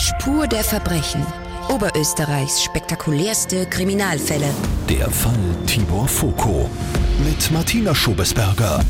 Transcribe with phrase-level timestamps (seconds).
[0.00, 1.26] Spur der Verbrechen.
[1.68, 4.46] Oberösterreichs spektakulärste Kriminalfälle.
[4.88, 5.34] Der Fall
[5.66, 6.70] Tibor Foko
[7.22, 8.80] mit Martina Schobesberger.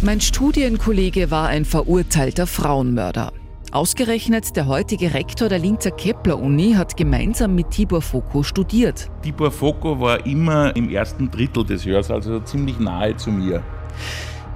[0.00, 3.32] Mein Studienkollege war ein verurteilter Frauenmörder.
[3.72, 9.10] Ausgerechnet der heutige Rektor der Linzer Kepler-Uni hat gemeinsam mit Tibor Foko studiert.
[9.22, 13.60] Tibor Foko war immer im ersten Drittel des Hörsaals, also ziemlich nahe zu mir.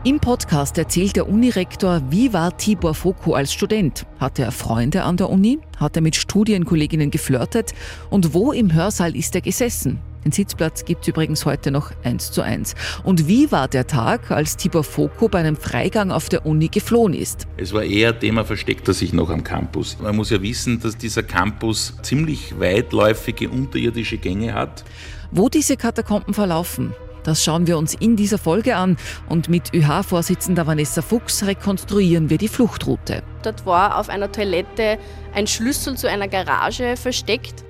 [0.04, 4.06] Im Podcast erzählt der Unirektor, wie war Tibor Foko als Student?
[4.20, 5.58] Hatte er Freunde an der Uni?
[5.76, 7.74] Hat er mit Studienkolleginnen geflirtet?
[8.08, 9.98] Und wo im Hörsaal ist er gesessen?
[10.24, 12.76] Den Sitzplatz gibt es übrigens heute noch eins zu eins.
[13.02, 17.12] Und wie war der Tag, als Tibor Foko bei einem Freigang auf der Uni geflohen
[17.12, 17.48] ist?
[17.56, 19.98] Es war eher Thema, versteckt er sich noch am Campus.
[20.00, 24.84] Man muss ja wissen, dass dieser Campus ziemlich weitläufige unterirdische Gänge hat.
[25.32, 26.94] Wo diese Katakomben verlaufen,
[27.28, 28.96] das schauen wir uns in dieser Folge an
[29.28, 33.22] und mit ÖH-Vorsitzender Vanessa Fuchs rekonstruieren wir die Fluchtroute.
[33.42, 34.98] Dort war auf einer Toilette
[35.34, 37.64] ein Schlüssel zu einer Garage versteckt.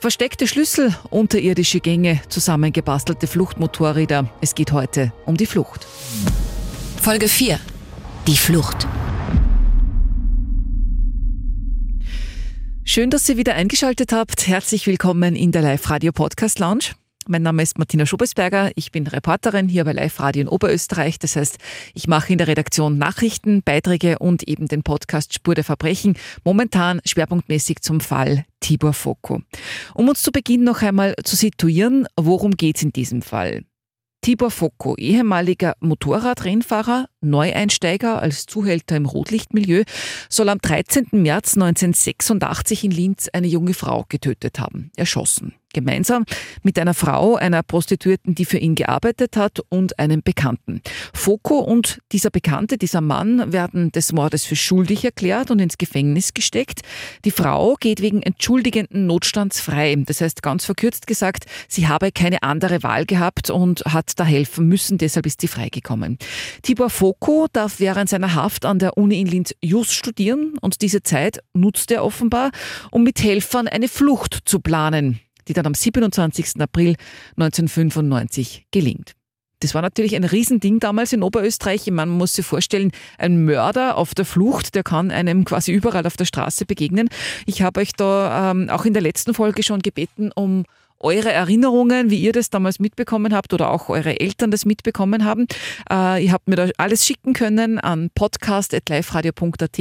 [0.00, 4.28] Versteckte Schlüssel, unterirdische Gänge, zusammengebastelte Fluchtmotorräder.
[4.42, 5.86] Es geht heute um die Flucht.
[7.00, 7.58] Folge 4.
[8.26, 8.86] Die Flucht.
[12.84, 14.46] Schön, dass ihr wieder eingeschaltet habt.
[14.46, 16.90] Herzlich willkommen in der Live-Radio-Podcast Lounge.
[17.30, 18.70] Mein Name ist Martina Schobesberger.
[18.74, 21.18] Ich bin Reporterin hier bei Live Radio in Oberösterreich.
[21.18, 21.58] Das heißt,
[21.92, 26.16] ich mache in der Redaktion Nachrichten, Beiträge und eben den Podcast Spur der Verbrechen.
[26.42, 29.42] Momentan schwerpunktmäßig zum Fall Tibor Foko.
[29.92, 33.64] Um uns zu Beginn noch einmal zu situieren, worum geht es in diesem Fall?
[34.22, 39.84] Tibor Foko, ehemaliger Motorradrennfahrer, Neueinsteiger als Zuhälter im Rotlichtmilieu,
[40.30, 41.08] soll am 13.
[41.12, 46.24] März 1986 in Linz eine junge Frau getötet haben, erschossen gemeinsam
[46.62, 50.80] mit einer Frau, einer Prostituierten, die für ihn gearbeitet hat und einem Bekannten.
[51.12, 56.34] Foko und dieser Bekannte, dieser Mann, werden des Mordes für schuldig erklärt und ins Gefängnis
[56.34, 56.80] gesteckt.
[57.24, 59.96] Die Frau geht wegen entschuldigenden Notstands frei.
[60.06, 64.68] Das heißt, ganz verkürzt gesagt, sie habe keine andere Wahl gehabt und hat da helfen
[64.68, 66.18] müssen, deshalb ist sie freigekommen.
[66.62, 71.02] Tibor Foko darf während seiner Haft an der Uni in Linz Just studieren und diese
[71.02, 72.50] Zeit nutzt er offenbar,
[72.90, 76.60] um mit Helfern eine Flucht zu planen die dann am 27.
[76.60, 76.94] April
[77.36, 79.14] 1995 gelingt.
[79.60, 81.90] Das war natürlich ein Riesending damals in Oberösterreich.
[81.90, 86.16] Man muss sich vorstellen, ein Mörder auf der Flucht, der kann einem quasi überall auf
[86.16, 87.08] der Straße begegnen.
[87.44, 90.64] Ich habe euch da ähm, auch in der letzten Folge schon gebeten um
[91.00, 95.46] eure Erinnerungen, wie ihr das damals mitbekommen habt oder auch eure Eltern das mitbekommen haben.
[95.90, 99.78] Äh, ihr habt mir da alles schicken können an podcast.liferadio.at.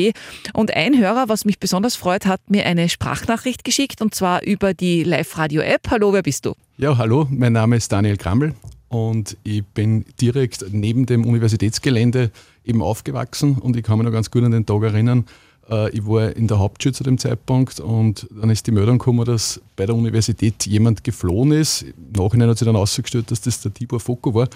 [0.53, 4.73] Und ein Hörer, was mich besonders freut, hat mir eine Sprachnachricht geschickt und zwar über
[4.73, 5.89] die Live-Radio-App.
[5.89, 6.53] Hallo, wer bist du?
[6.78, 8.53] Ja, hallo, mein Name ist Daniel Krammel
[8.89, 12.31] und ich bin direkt neben dem Universitätsgelände
[12.63, 15.25] eben aufgewachsen und ich kann mich noch ganz gut an den Tag erinnern,
[15.69, 19.25] äh, ich war in der Hauptschule zu dem Zeitpunkt und dann ist die Meldung gekommen,
[19.25, 21.83] dass bei der Universität jemand geflohen ist.
[21.83, 24.47] Im Nachhinein hat sich dann ausgestellt, dass das der Tibor Foko war.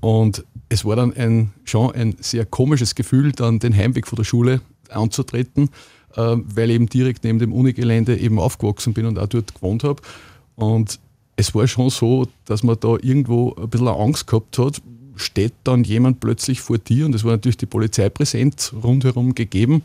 [0.00, 4.24] Und es war dann ein, schon ein sehr komisches Gefühl, dann den Heimweg von der
[4.24, 5.70] Schule anzutreten,
[6.16, 9.84] äh, weil ich eben direkt neben dem Unigelände eben aufgewachsen bin und auch dort gewohnt
[9.84, 10.02] habe.
[10.56, 10.98] Und
[11.36, 14.82] es war schon so, dass man da irgendwo ein bisschen Angst gehabt hat,
[15.16, 19.82] steht dann jemand plötzlich vor dir und es war natürlich die Polizei präsent rundherum gegeben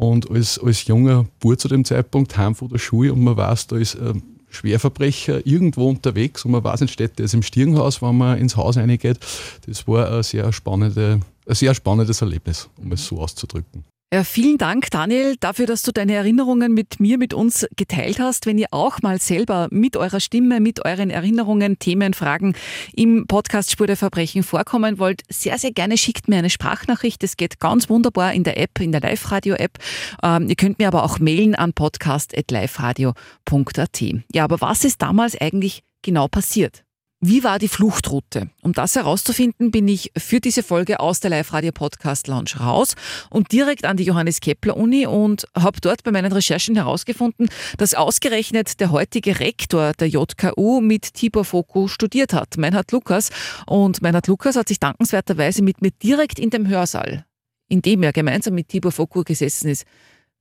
[0.00, 3.66] und als, als junger Bub zu dem Zeitpunkt heim von der Schule und man weiß,
[3.66, 8.00] da ist ein Schwerverbrecher irgendwo unterwegs und man weiß nicht, steht der ist im Stirnhaus,
[8.00, 9.18] wenn man ins Haus reingeht.
[9.66, 13.84] Das war ein sehr, spannende, ein sehr spannendes Erlebnis, um es so auszudrücken.
[14.12, 18.44] Ja, vielen Dank, Daniel, dafür, dass du deine Erinnerungen mit mir, mit uns geteilt hast.
[18.44, 22.56] Wenn ihr auch mal selber mit eurer Stimme, mit euren Erinnerungen, Themen, Fragen
[22.92, 27.22] im Podcast Spur der Verbrechen vorkommen wollt, sehr, sehr gerne schickt mir eine Sprachnachricht.
[27.22, 29.78] Das geht ganz wunderbar in der App, in der Live-Radio-App.
[30.24, 34.00] Ähm, ihr könnt mir aber auch mailen an podcast.liveradio.at.
[34.32, 36.82] Ja, aber was ist damals eigentlich genau passiert?
[37.22, 38.48] Wie war die Fluchtroute?
[38.62, 42.94] Um das herauszufinden, bin ich für diese Folge aus der Live-Radio-Podcast Lounge raus
[43.28, 47.92] und direkt an die Johannes Kepler Uni und habe dort bei meinen Recherchen herausgefunden, dass
[47.92, 53.28] ausgerechnet der heutige Rektor der JKU mit Tibor Foko studiert hat, Meinhard Lukas.
[53.66, 57.26] Und Meinhard Lukas hat sich dankenswerterweise mit mir direkt in dem Hörsaal,
[57.68, 59.84] in dem er gemeinsam mit Tibor Foko gesessen ist,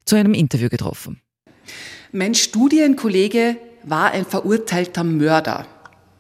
[0.05, 1.21] zu einem Interview getroffen.
[2.13, 5.67] Mein Studienkollege war ein verurteilter Mörder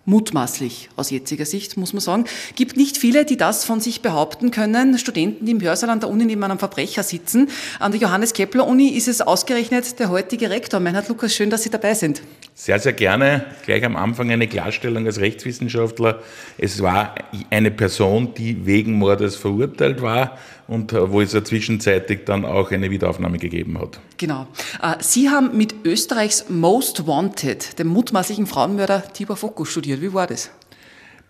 [0.09, 2.25] mutmaßlich aus jetziger Sicht, muss man sagen.
[2.55, 4.97] Gibt nicht viele, die das von sich behaupten können.
[4.97, 7.49] Studenten, die im Hörsaal an der Uni neben einem Verbrecher sitzen.
[7.79, 10.79] An der Johannes Kepler Uni ist es ausgerechnet der heutige Rektor.
[10.79, 12.21] Meinhard Lukas, schön, dass Sie dabei sind.
[12.61, 13.45] Sehr, sehr gerne.
[13.65, 16.19] Gleich am Anfang eine Klarstellung als Rechtswissenschaftler.
[16.57, 17.15] Es war
[17.49, 22.69] eine Person, die wegen Mordes verurteilt war und äh, wo es ja zwischenzeitig dann auch
[22.71, 24.01] eine Wiederaufnahme gegeben hat.
[24.17, 24.45] Genau.
[24.83, 30.01] Äh, Sie haben mit Österreichs Most Wanted, dem mutmaßlichen Frauenmörder Tibor Foko, studiert.
[30.01, 30.51] Wie war das?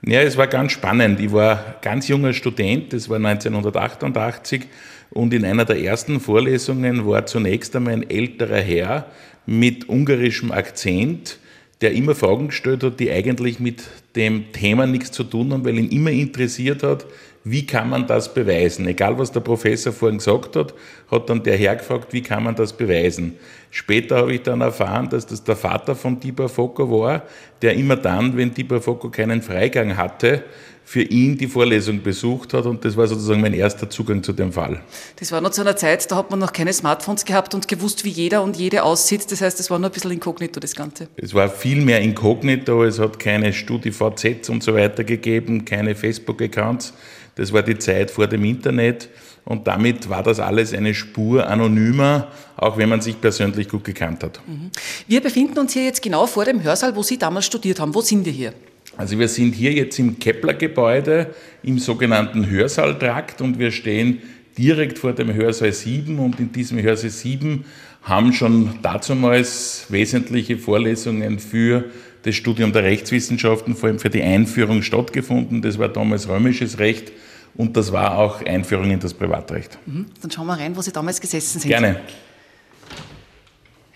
[0.02, 1.20] Ja, es war ganz spannend.
[1.20, 4.64] Ich war ganz junger Student, das war 1988,
[5.12, 9.06] und in einer der ersten Vorlesungen war zunächst einmal ein älterer Herr
[9.46, 11.40] mit ungarischem Akzent,
[11.82, 13.84] der immer Fragen gestellt hat, die eigentlich mit
[14.16, 17.06] dem Thema nichts zu tun haben, weil ihn immer interessiert hat,
[17.46, 18.86] wie kann man das beweisen?
[18.88, 20.74] Egal, was der Professor vorhin gesagt hat,
[21.10, 23.36] hat dann der Herr gefragt, wie kann man das beweisen?
[23.72, 27.24] Später habe ich dann erfahren, dass das der Vater von Tibor Foko war,
[27.62, 30.44] der immer dann, wenn Tibor Foko keinen Freigang hatte,
[30.90, 34.52] für ihn die Vorlesung besucht hat und das war sozusagen mein erster Zugang zu dem
[34.52, 34.82] Fall.
[35.18, 38.06] Das war noch zu einer Zeit, da hat man noch keine Smartphones gehabt und gewusst,
[38.06, 39.32] wie jeder und jede aussieht.
[39.32, 41.08] Das heißt, es war nur ein bisschen inkognito, das Ganze.
[41.16, 46.96] Es war viel mehr inkognito, es hat keine StudiVZ und so weiter gegeben, keine Facebook-Accounts.
[47.36, 49.10] Das war die Zeit vor dem Internet
[49.46, 54.24] und damit war das alles eine Spur anonymer, auch wenn man sich persönlich gut gekannt
[54.24, 54.42] hat.
[54.48, 54.72] Mhm.
[55.08, 57.94] Wir befinden uns hier jetzt genau vor dem Hörsaal, wo Sie damals studiert haben.
[57.94, 58.54] Wo sind wir hier?
[59.00, 64.22] Also wir sind hier jetzt im Kepler-Gebäude im sogenannten Hörsaaltrakt und wir stehen
[64.58, 67.64] direkt vor dem Hörsaal 7 und in diesem Hörsaal 7
[68.02, 71.86] haben schon dazumals wesentliche Vorlesungen für
[72.24, 75.62] das Studium der Rechtswissenschaften, vor allem für die Einführung stattgefunden.
[75.62, 77.14] Das war damals römisches Recht
[77.56, 79.78] und das war auch Einführung in das Privatrecht.
[79.86, 80.08] Mhm.
[80.22, 81.70] Dann schauen wir rein, wo Sie damals gesessen sind.
[81.70, 82.02] Gerne.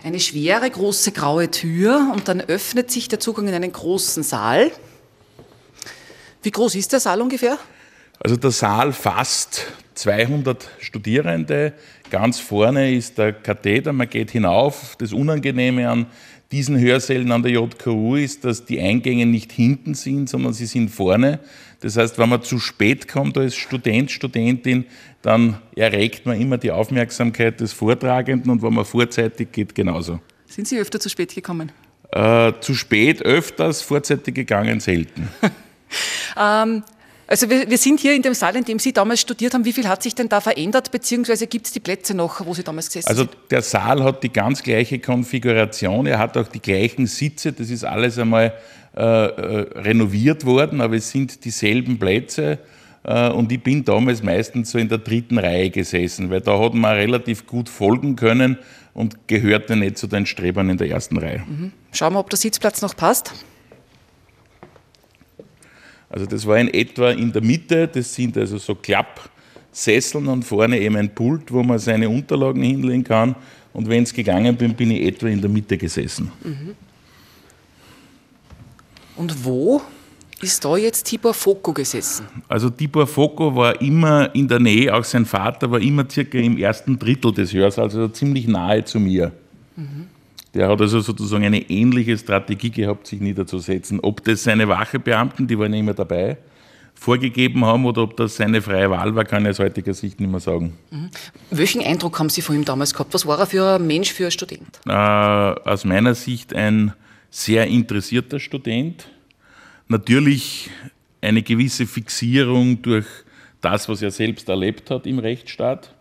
[0.02, 4.70] Eine schwere, große graue Tür und dann öffnet sich der Zugang in einen großen Saal.
[6.44, 7.58] Wie groß ist der Saal ungefähr?
[8.20, 9.64] Also der Saal fasst
[9.94, 11.72] 200 Studierende.
[12.10, 14.94] Ganz vorne ist der Katheder, man geht hinauf.
[14.98, 16.04] Das Unangenehme an
[16.52, 20.90] diesen Hörsälen an der JKU ist, dass die Eingänge nicht hinten sind, sondern sie sind
[20.90, 21.40] vorne.
[21.80, 24.84] Das heißt, wenn man zu spät kommt als Student, Studentin,
[25.22, 30.20] dann erregt man immer die Aufmerksamkeit des Vortragenden und wenn man vorzeitig geht, genauso.
[30.46, 31.72] Sind Sie öfter zu spät gekommen?
[32.12, 35.30] Äh, zu spät öfters, vorzeitig gegangen selten.
[36.36, 36.82] Ähm,
[37.26, 39.64] also wir, wir, sind hier in dem Saal, in dem Sie damals studiert haben.
[39.64, 42.62] Wie viel hat sich denn da verändert, beziehungsweise gibt es die Plätze noch, wo Sie
[42.62, 43.30] damals gesessen also sind?
[43.34, 47.70] Also der Saal hat die ganz gleiche Konfiguration, er hat auch die gleichen Sitze, das
[47.70, 48.52] ist alles einmal
[48.94, 52.58] äh, äh, renoviert worden, aber es sind dieselben Plätze.
[53.04, 56.74] Äh, und ich bin damals meistens so in der dritten Reihe gesessen, weil da hat
[56.74, 58.58] man relativ gut folgen können
[58.92, 61.42] und gehörte nicht zu den Strebern in der ersten Reihe.
[61.46, 61.72] Mhm.
[61.92, 63.32] Schauen wir, ob der Sitzplatz noch passt.
[66.14, 70.78] Also das war in etwa in der Mitte, das sind also so Klappsesseln und vorne
[70.78, 73.34] eben ein Pult, wo man seine Unterlagen hinlegen kann.
[73.72, 76.30] Und wenn es gegangen bin, bin ich etwa in der Mitte gesessen.
[76.44, 76.76] Mhm.
[79.16, 79.82] Und wo
[80.40, 82.26] ist da jetzt Tibor Foko gesessen?
[82.46, 86.58] Also Tibor Foko war immer in der Nähe, auch sein Vater war immer circa im
[86.58, 89.32] ersten Drittel des Hörsaals, also ziemlich nahe zu mir.
[90.54, 93.98] Der hat also sozusagen eine ähnliche Strategie gehabt, sich niederzusetzen.
[94.00, 96.38] Ob das seine Wachebeamten, die waren immer dabei,
[96.94, 100.30] vorgegeben haben oder ob das seine freie Wahl war, kann ich aus heutiger Sicht nicht
[100.30, 100.78] mehr sagen.
[100.90, 101.10] Mhm.
[101.50, 103.12] Welchen Eindruck haben Sie von ihm damals gehabt?
[103.12, 104.80] Was war er für ein Mensch, für ein Student?
[104.86, 106.92] Äh, aus meiner Sicht ein
[107.30, 109.08] sehr interessierter Student.
[109.88, 110.70] Natürlich
[111.20, 113.06] eine gewisse Fixierung durch
[113.60, 115.93] das, was er selbst erlebt hat im Rechtsstaat.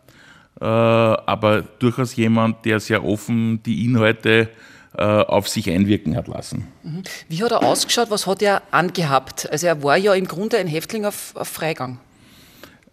[0.64, 4.48] Äh, aber durchaus jemand, der sehr offen die Inhalte
[4.96, 6.70] äh, auf sich einwirken hat lassen.
[6.84, 7.04] Mhm.
[7.28, 8.10] Wie hat er ausgeschaut?
[8.10, 9.52] Was hat er angehabt?
[9.52, 12.00] Also er war ja im Grunde ein Häftling auf, auf Freigang.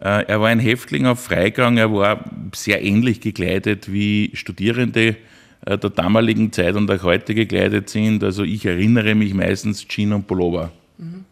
[0.01, 5.15] Äh, er war ein Häftling auf Freigang, er war sehr ähnlich gekleidet wie Studierende
[5.63, 8.23] der damaligen Zeit und auch heute gekleidet sind.
[8.23, 10.71] Also ich erinnere mich meistens Jean und Pullover.
[10.97, 11.23] Mhm.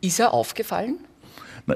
[0.00, 0.98] Ist er aufgefallen?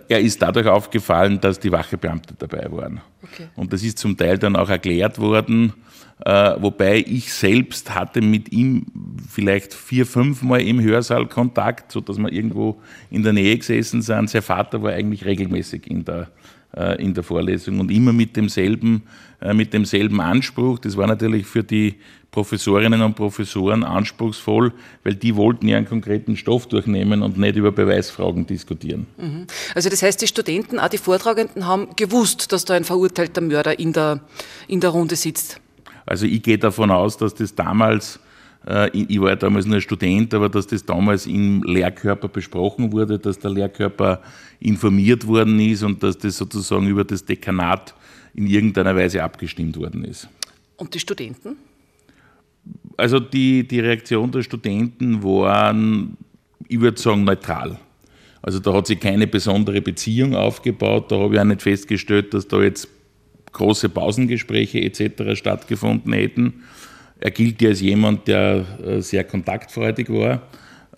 [0.08, 3.00] Er ist dadurch aufgefallen, dass die Wachebeamte dabei waren.
[3.22, 3.48] Okay.
[3.56, 5.72] Und das ist zum Teil dann auch erklärt worden,
[6.18, 8.87] wobei ich selbst hatte mit ihm
[9.28, 12.80] vielleicht vier, fünf Mal im Hörsaal Kontakt, sodass wir irgendwo
[13.11, 14.30] in der Nähe gesessen sind.
[14.30, 16.28] Sein Vater war eigentlich regelmäßig in der
[16.76, 19.02] äh, in der Vorlesung und immer mit demselben,
[19.40, 20.80] äh, mit demselben Anspruch.
[20.80, 21.94] Das war natürlich für die
[22.33, 24.73] Professorinnen und Professoren anspruchsvoll,
[25.04, 29.06] weil die wollten ja einen konkreten Stoff durchnehmen und nicht über Beweisfragen diskutieren.
[29.18, 29.47] Mhm.
[29.76, 33.78] Also das heißt, die Studenten, auch die Vortragenden, haben gewusst, dass da ein verurteilter Mörder
[33.78, 34.21] in der,
[34.66, 35.61] in der Runde sitzt.
[36.06, 38.20] Also ich gehe davon aus, dass das damals
[38.66, 43.18] äh, ich war ja damals nur Student, aber dass das damals im Lehrkörper besprochen wurde,
[43.18, 44.23] dass der Lehrkörper
[44.61, 47.94] informiert worden ist und dass das sozusagen über das Dekanat
[48.34, 50.28] in irgendeiner Weise abgestimmt worden ist.
[50.76, 51.56] Und die Studenten?
[52.96, 56.16] Also die, die Reaktion der Studenten waren,
[56.68, 57.78] ich würde sagen, neutral.
[58.40, 61.11] Also da hat sich keine besondere Beziehung aufgebaut.
[61.11, 62.88] Da habe ich auch nicht festgestellt, dass da jetzt
[63.54, 65.38] große Pausengespräche etc.
[65.38, 66.62] stattgefunden hätten.
[67.18, 70.42] Er gilt ja als jemand, der äh, sehr kontaktfreudig war.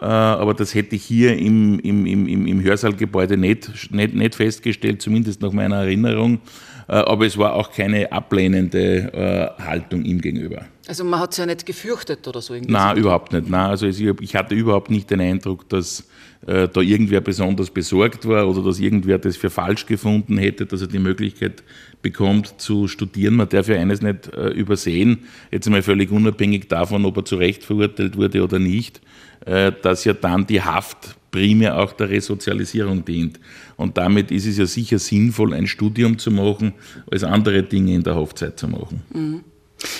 [0.00, 5.00] Äh, aber das hätte ich hier im, im, im, im Hörsaalgebäude nicht, nicht, nicht festgestellt,
[5.00, 6.40] zumindest nach meiner Erinnerung.
[6.88, 10.66] Äh, aber es war auch keine ablehnende Haltung ihm gegenüber.
[10.88, 12.72] Also man hat es ja nicht gefürchtet oder so irgendwie?
[12.72, 13.48] Nein, überhaupt nicht.
[13.48, 16.04] Nein, also ich hatte überhaupt nicht den Eindruck, dass
[16.46, 20.80] äh, da irgendwer besonders besorgt war oder dass irgendwer das für falsch gefunden hätte, dass
[20.80, 21.64] er die Möglichkeit
[22.02, 23.34] bekommt zu studieren.
[23.34, 27.36] Man darf ja eines nicht äh, übersehen, jetzt einmal völlig unabhängig davon, ob er zu
[27.36, 29.00] Recht verurteilt wurde oder nicht,
[29.44, 33.38] äh, dass ja dann die Haft primär auch der Resozialisierung dient.
[33.76, 36.72] Und damit ist es ja sicher sinnvoll, ein Studium zu machen,
[37.10, 39.02] als andere Dinge in der Haftzeit zu machen.
[39.12, 39.44] Mhm.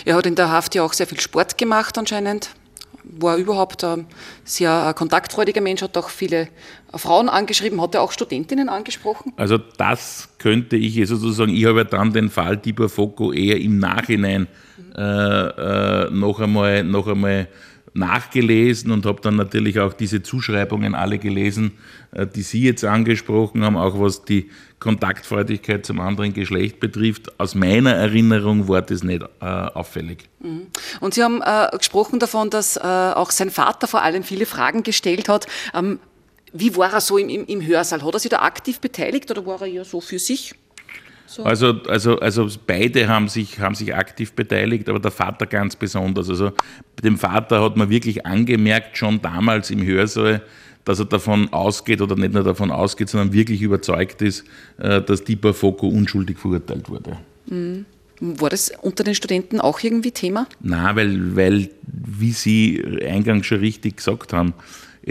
[0.07, 2.51] Er hat in der Haft ja auch sehr viel Sport gemacht anscheinend
[3.09, 4.07] war überhaupt ein
[4.45, 6.49] sehr kontaktfreudiger Mensch, hat auch viele
[6.93, 9.33] Frauen angeschrieben, hat er auch Studentinnen angesprochen?
[9.37, 13.79] Also das könnte ich sozusagen, ich habe ja dann den Fall Tibor Foko eher im
[13.79, 14.49] Nachhinein
[14.97, 17.49] äh, äh, noch einmal, noch einmal
[17.97, 21.73] nachgelesen und habe dann natürlich auch diese Zuschreibungen alle gelesen,
[22.13, 27.41] äh, die Sie jetzt angesprochen haben, auch was die Kontaktfreudigkeit zum anderen Geschlecht betrifft.
[27.41, 30.29] Aus meiner Erinnerung war das nicht äh, auffällig.
[30.41, 30.67] Mhm.
[31.01, 34.83] Und Sie haben äh, gesprochen davon, dass äh, auch sein Vater vor allem viele Fragen
[34.83, 35.47] gestellt hat.
[35.75, 35.99] Ähm,
[36.53, 38.03] wie war er so im, im, im Hörsaal?
[38.03, 40.55] Hat er sich da aktiv beteiligt oder war er ja so für sich?
[41.27, 41.43] So.
[41.43, 46.31] Also, also, also beide haben sich, haben sich aktiv beteiligt, aber der Vater ganz besonders.
[46.31, 46.53] Also
[47.03, 50.43] dem Vater hat man wirklich angemerkt, schon damals im Hörsaal,
[50.85, 54.45] dass er davon ausgeht oder nicht nur davon ausgeht, sondern wirklich überzeugt ist,
[54.79, 57.17] äh, dass Dipa Foko unschuldig verurteilt wurde.
[57.47, 57.87] Mhm.
[58.21, 60.47] War das unter den Studenten auch irgendwie Thema?
[60.61, 64.55] Nein, weil, weil, wie Sie eingangs schon richtig gesagt haben,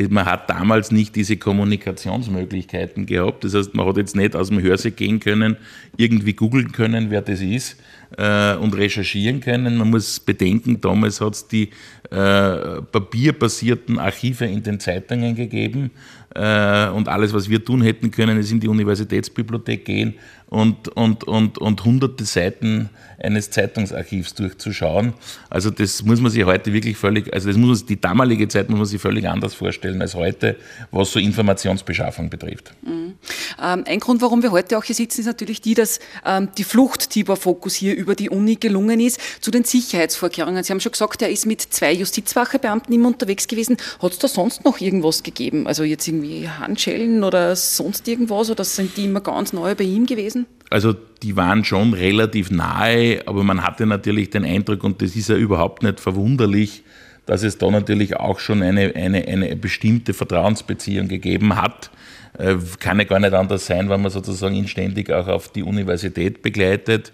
[0.10, 3.46] man hat damals nicht diese Kommunikationsmöglichkeiten gehabt.
[3.46, 5.56] Das heißt, man hat jetzt nicht aus dem Hörsaal gehen können,
[5.96, 7.78] irgendwie googeln können, wer das ist
[8.18, 9.78] äh, und recherchieren können.
[9.78, 11.70] Man muss bedenken, damals hat es die
[12.12, 15.92] äh, papierbasierten Archive in den Zeitungen gegeben
[16.36, 20.15] äh, und alles, was wir tun hätten können, ist in die Universitätsbibliothek gehen
[20.48, 22.89] und, und, und, und hunderte Seiten
[23.22, 25.13] eines Zeitungsarchivs durchzuschauen.
[25.50, 28.70] Also das muss man sich heute wirklich völlig, also das muss man, die damalige Zeit
[28.70, 30.58] muss man sich völlig anders vorstellen als heute,
[30.92, 32.74] was so Informationsbeschaffung betrifft.
[32.84, 33.15] Mhm.
[33.62, 36.63] Ähm, ein Grund, warum wir heute auch hier sitzen, ist natürlich die, dass ähm, die
[36.63, 39.20] Flucht Tibor Fokus hier über die Uni gelungen ist.
[39.42, 40.63] Zu den Sicherheitsvorkehrungen.
[40.63, 43.77] Sie haben schon gesagt, er ist mit zwei Justizwachebeamten immer unterwegs gewesen.
[44.01, 45.68] Hat es da sonst noch irgendwas gegeben?
[45.68, 48.50] Also jetzt irgendwie Handschellen oder sonst irgendwas?
[48.50, 50.46] Oder sind die immer ganz neu bei ihm gewesen?
[50.70, 55.29] Also die waren schon relativ nahe, aber man hatte natürlich den Eindruck, und das ist
[55.29, 56.84] ja überhaupt nicht verwunderlich,
[57.25, 61.89] dass es da natürlich auch schon eine, eine, eine bestimmte Vertrauensbeziehung gegeben hat.
[62.38, 65.63] Äh, kann ja gar nicht anders sein, wenn man sozusagen ihn ständig auch auf die
[65.63, 67.13] Universität begleitet.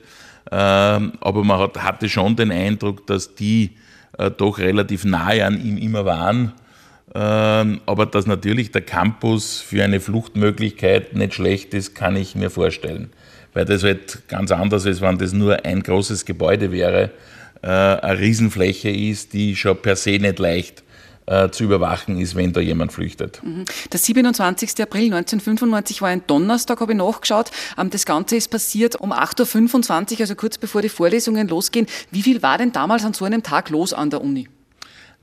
[0.51, 3.71] Ähm, aber man hat, hatte schon den Eindruck, dass die
[4.17, 6.53] äh, doch relativ nahe an ihm immer waren.
[7.13, 12.49] Ähm, aber dass natürlich der Campus für eine Fluchtmöglichkeit nicht schlecht ist, kann ich mir
[12.49, 13.11] vorstellen
[13.53, 17.11] weil das halt ganz anders ist, wenn das nur ein großes Gebäude wäre,
[17.61, 20.83] äh, eine Riesenfläche ist, die schon per se nicht leicht
[21.25, 23.41] äh, zu überwachen ist, wenn da jemand flüchtet.
[23.43, 23.65] Mhm.
[23.91, 24.81] Der 27.
[24.81, 27.51] April 1995 war ein Donnerstag, habe ich nachgeschaut.
[27.77, 31.87] Ähm, das Ganze ist passiert um 8.25 Uhr, also kurz bevor die Vorlesungen losgehen.
[32.09, 34.47] Wie viel war denn damals an so einem Tag los an der Uni?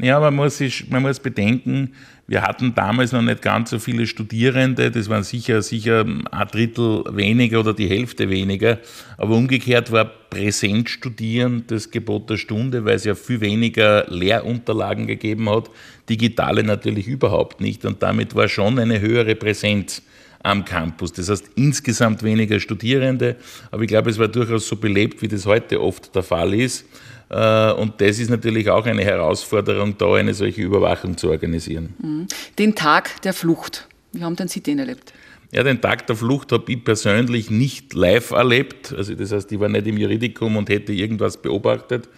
[0.00, 1.93] Ja, man muss, sich, man muss bedenken,
[2.28, 7.02] wir hatten damals noch nicht ganz so viele Studierende, das waren sicher, sicher ein Drittel
[7.11, 8.78] weniger oder die Hälfte weniger.
[9.17, 15.09] Aber umgekehrt war präsent studieren das Gebot der Stunde, weil es ja viel weniger Lehrunterlagen
[15.09, 15.69] gegeben hat,
[16.09, 17.85] digitale natürlich überhaupt nicht.
[17.85, 20.02] Und damit war schon eine höhere Präsenz
[20.43, 21.12] am Campus.
[21.12, 23.35] Das heißt insgesamt weniger Studierende,
[23.73, 26.85] aber ich glaube, es war durchaus so belebt, wie das heute oft der Fall ist.
[27.31, 31.95] Äh, und das ist natürlich auch eine Herausforderung, da eine solche Überwachung zu organisieren.
[32.01, 32.27] Mhm.
[32.59, 35.13] Den Tag der Flucht, wie haben denn Sie den erlebt?
[35.51, 38.93] Ja, den Tag der Flucht habe ich persönlich nicht live erlebt.
[38.93, 42.09] Also das heißt, ich war nicht im Juridikum und hätte irgendwas beobachtet.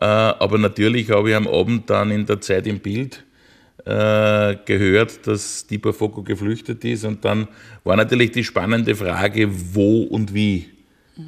[0.00, 3.22] Äh, aber natürlich habe ich am Abend dann in der Zeit im Bild
[3.84, 7.04] äh, gehört, dass Dipa Foko geflüchtet ist.
[7.04, 7.48] Und dann
[7.84, 10.66] war natürlich die spannende Frage, wo und wie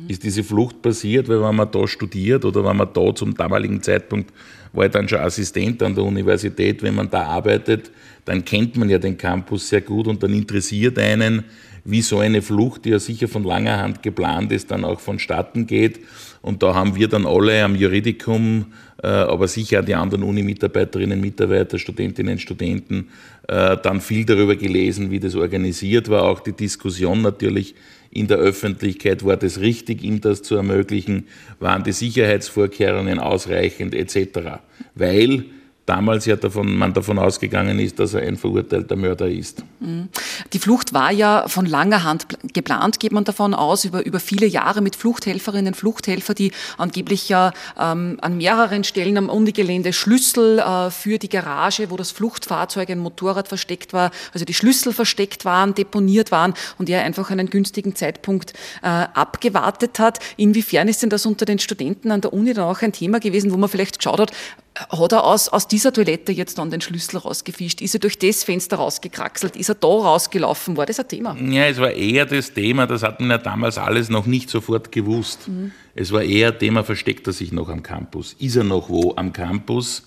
[0.08, 3.82] ist diese Flucht passiert, weil wenn man da studiert oder wenn man da zum damaligen
[3.82, 4.32] Zeitpunkt
[4.72, 7.90] war ich dann schon Assistent an der Universität, wenn man da arbeitet,
[8.24, 11.44] dann kennt man ja den Campus sehr gut und dann interessiert einen,
[11.84, 15.66] wie so eine Flucht, die ja sicher von langer Hand geplant ist, dann auch vonstatten
[15.66, 16.00] geht.
[16.42, 18.66] Und da haben wir dann alle am Juridikum,
[19.02, 23.08] äh, aber sicher die anderen Uni-Mitarbeiterinnen, Mitarbeiter, Studentinnen, Studenten,
[23.48, 26.24] äh, dann viel darüber gelesen, wie das organisiert war.
[26.24, 27.76] Auch die Diskussion natürlich
[28.10, 31.28] in der Öffentlichkeit, war das richtig, ihm das zu ermöglichen,
[31.60, 34.60] waren die Sicherheitsvorkehrungen ausreichend etc.
[34.94, 35.44] Weil
[35.86, 39.64] damals ja davon, man davon ausgegangen ist, dass er ein verurteilter Mörder ist.
[39.80, 40.08] Mhm.
[40.52, 44.46] Die Flucht war ja von langer Hand geplant, geht man davon aus, über, über viele
[44.46, 50.90] Jahre mit Fluchthelferinnen, Fluchthelfer, die angeblich ja ähm, an mehreren Stellen am Unigelände Schlüssel äh,
[50.90, 55.74] für die Garage, wo das Fluchtfahrzeug, ein Motorrad versteckt war, also die Schlüssel versteckt waren,
[55.74, 60.20] deponiert waren und er einfach einen günstigen Zeitpunkt äh, abgewartet hat.
[60.36, 63.52] Inwiefern ist denn das unter den Studenten an der Uni dann auch ein Thema gewesen,
[63.52, 64.32] wo man vielleicht geschaut hat,
[64.74, 67.80] hat er aus, aus dieser Toilette jetzt dann den Schlüssel rausgefischt?
[67.82, 69.56] Ist er durch das Fenster rausgekraxelt?
[69.56, 70.76] Ist er da rausgelaufen?
[70.76, 71.36] War das ein Thema?
[71.36, 74.90] Ja, es war eher das Thema, das hat man ja damals alles noch nicht sofort
[74.90, 75.48] gewusst.
[75.48, 75.72] Mhm.
[75.94, 78.34] Es war eher Thema, versteckt er sich noch am Campus?
[78.38, 80.06] Ist er noch wo am Campus?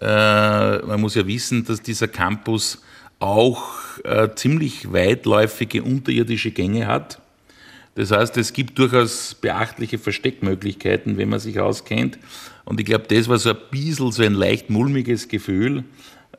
[0.00, 0.06] Äh,
[0.78, 2.82] man muss ja wissen, dass dieser Campus
[3.18, 3.64] auch
[4.04, 7.20] äh, ziemlich weitläufige unterirdische Gänge hat.
[7.96, 12.18] Das heißt, es gibt durchaus beachtliche Versteckmöglichkeiten, wenn man sich auskennt.
[12.66, 15.82] Und ich glaube, das war so ein bisschen so ein leicht mulmiges Gefühl.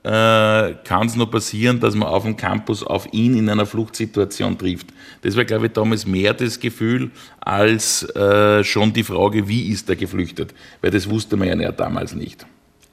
[0.03, 4.57] Äh, Kann es nur passieren, dass man auf dem Campus auf ihn in einer Fluchtsituation
[4.57, 4.87] trifft.
[5.23, 7.09] Das war, glaube ich, damals mehr das Gefühl
[7.39, 10.53] als äh, schon die Frage, wie ist er geflüchtet?
[10.81, 12.45] Weil das wusste man ja damals nicht.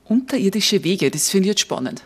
[0.05, 2.03] Unterirdische Wege, das finde ich jetzt spannend.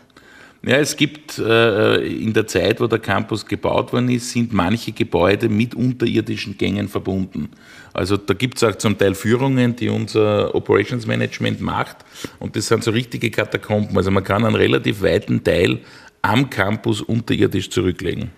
[0.61, 4.91] Ja, es gibt äh, in der Zeit, wo der Campus gebaut worden ist, sind manche
[4.91, 7.49] Gebäude mit unterirdischen Gängen verbunden.
[7.93, 11.97] Also da gibt es auch zum Teil Führungen, die unser Operations Management macht
[12.39, 13.95] und das sind so richtige Katakomben.
[13.95, 15.79] Also man kann einen relativ weiten Teil
[16.21, 18.31] am Campus unterirdisch zurücklegen.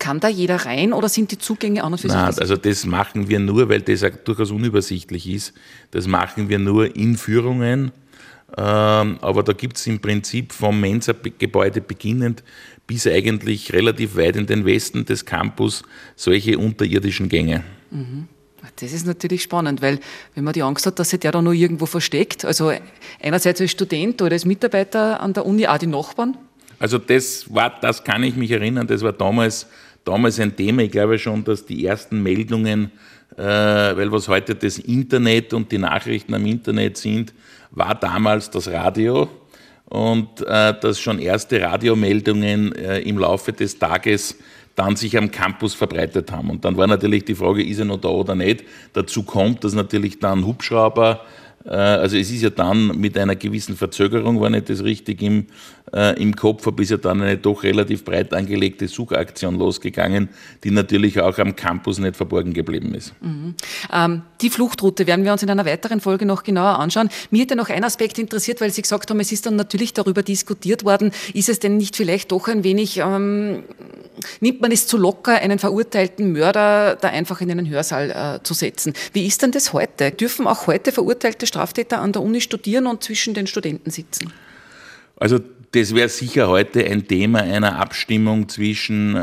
[0.00, 2.16] Kann da jeder rein oder sind die Zugänge an und für sich?
[2.16, 5.54] Nein, also das machen wir nur, weil das auch durchaus unübersichtlich ist.
[5.90, 7.92] Das machen wir nur in Führungen
[8.56, 12.42] aber da gibt es im Prinzip vom Mensa-Gebäude beginnend
[12.86, 15.82] bis eigentlich relativ weit in den Westen des Campus
[16.16, 17.62] solche unterirdischen Gänge.
[17.90, 18.26] Mhm.
[18.76, 20.00] Das ist natürlich spannend, weil
[20.34, 22.72] wenn man die Angst hat, dass sich der da noch irgendwo versteckt, also
[23.20, 26.36] einerseits als Student oder als Mitarbeiter an der Uni, auch die Nachbarn?
[26.78, 29.66] Also das war, das kann ich mich erinnern, das war damals,
[30.04, 30.82] damals ein Thema.
[30.82, 32.90] Ich glaube schon, dass die ersten Meldungen,
[33.36, 37.34] äh, weil was heute das Internet und die Nachrichten am Internet sind,
[37.70, 39.28] war damals das Radio
[39.86, 44.36] und äh, dass schon erste Radiomeldungen äh, im Laufe des Tages
[44.74, 46.50] dann sich am Campus verbreitet haben.
[46.50, 48.62] Und dann war natürlich die Frage, ist er noch da oder nicht.
[48.92, 51.22] Dazu kommt, dass natürlich dann Hubschrauber
[51.64, 55.46] also es ist ja dann mit einer gewissen Verzögerung, wenn ich das richtig im,
[55.92, 60.28] äh, im Kopf habe, ist ja dann eine doch relativ breit angelegte Suchaktion losgegangen,
[60.64, 63.12] die natürlich auch am Campus nicht verborgen geblieben ist.
[63.20, 63.54] Mhm.
[63.92, 67.08] Ähm, die Fluchtroute werden wir uns in einer weiteren Folge noch genauer anschauen.
[67.30, 70.22] Mir hätte noch ein Aspekt interessiert, weil Sie gesagt haben, es ist dann natürlich darüber
[70.22, 73.64] diskutiert worden, ist es denn nicht vielleicht doch ein wenig, ähm,
[74.40, 78.54] nimmt man es zu locker, einen verurteilten Mörder da einfach in einen Hörsaal äh, zu
[78.54, 78.92] setzen?
[79.12, 80.12] Wie ist denn das heute?
[80.12, 84.32] Dürfen auch heute verurteilte Straftäter an der Uni studieren und zwischen den Studenten sitzen?
[85.16, 85.40] Also
[85.72, 89.18] das wäre sicher heute ein Thema einer Abstimmung zwischen äh,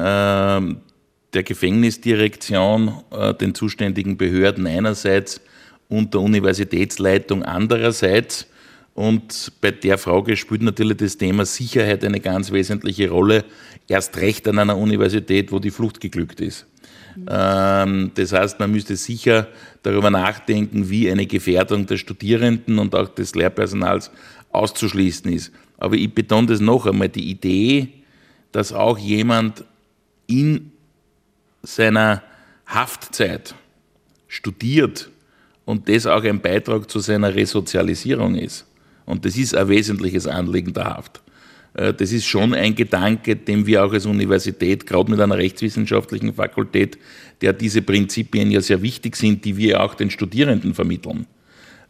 [1.33, 5.41] der Gefängnisdirektion, äh, den zuständigen Behörden einerseits
[5.89, 8.47] und der Universitätsleitung andererseits.
[8.93, 13.43] Und bei der Frage spielt natürlich das Thema Sicherheit eine ganz wesentliche Rolle,
[13.87, 16.65] erst recht an einer Universität, wo die Flucht geglückt ist.
[17.27, 19.47] Ähm, das heißt, man müsste sicher
[19.83, 24.11] darüber nachdenken, wie eine Gefährdung der Studierenden und auch des Lehrpersonals
[24.51, 25.51] auszuschließen ist.
[25.77, 27.89] Aber ich betone das noch einmal, die Idee,
[28.51, 29.63] dass auch jemand
[30.27, 30.71] in
[31.63, 32.23] seiner
[32.65, 33.55] Haftzeit
[34.27, 35.09] studiert
[35.65, 38.65] und das auch ein Beitrag zu seiner Resozialisierung ist.
[39.05, 41.21] Und das ist ein wesentliches Anliegen der Haft.
[41.75, 46.33] Äh, das ist schon ein Gedanke, dem wir auch als Universität, gerade mit einer rechtswissenschaftlichen
[46.33, 46.97] Fakultät,
[47.41, 51.27] der diese Prinzipien ja sehr wichtig sind, die wir auch den Studierenden vermitteln,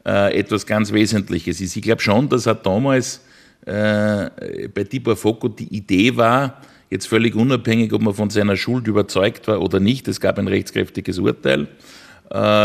[0.05, 1.75] äh, etwas ganz Wesentliches ist.
[1.75, 3.21] Ich glaube schon, dass er damals
[3.65, 8.87] äh, bei Tibor Foko die Idee war, jetzt völlig unabhängig, ob man von seiner Schuld
[8.87, 11.67] überzeugt war oder nicht, es gab ein rechtskräftiges Urteil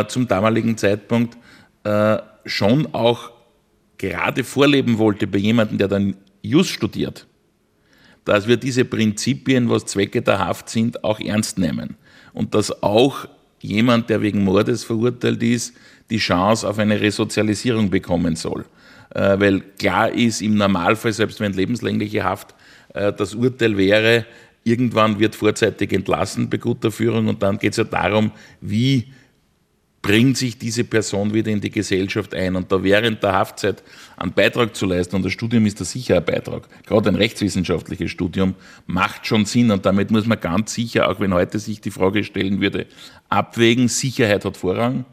[0.09, 1.37] zum damaligen Zeitpunkt,
[2.47, 3.31] schon auch
[3.99, 7.27] gerade vorleben wollte bei jemandem, der dann Just studiert,
[8.25, 11.97] dass wir diese Prinzipien, was Zwecke der Haft sind, auch ernst nehmen.
[12.33, 13.27] Und dass auch
[13.61, 15.75] jemand, der wegen Mordes verurteilt ist,
[16.09, 18.65] die Chance auf eine Resozialisierung bekommen soll.
[19.15, 22.55] Äh, weil klar ist, im Normalfall, selbst wenn lebenslängliche Haft
[22.95, 24.25] äh, das Urteil wäre,
[24.65, 29.13] irgendwann wird vorzeitig entlassen bei guter Führung und dann geht es ja darum, wie
[30.03, 33.83] bringt sich diese Person wieder in die Gesellschaft ein und da während der Haftzeit
[34.17, 38.11] einen Beitrag zu leisten, und das Studium ist da sicher ein Beitrag, gerade ein rechtswissenschaftliches
[38.11, 38.55] Studium,
[38.87, 42.25] macht schon Sinn und damit muss man ganz sicher, auch wenn heute sich die Frage
[42.25, 42.87] stellen würde,
[43.29, 45.05] abwägen, Sicherheit hat Vorrang,